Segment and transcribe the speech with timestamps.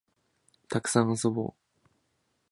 [0.67, 1.53] たくさん遊ぼう